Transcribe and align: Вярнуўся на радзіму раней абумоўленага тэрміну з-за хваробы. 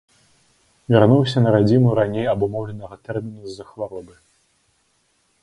Вярнуўся 0.95 1.43
на 1.45 1.49
радзіму 1.55 1.89
раней 1.99 2.25
абумоўленага 2.33 2.95
тэрміну 3.09 3.43
з-за 3.53 3.65
хваробы. 3.71 4.15